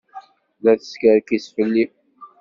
La 0.63 0.73
teskerkis 0.79 1.45
fell-i. 1.55 1.85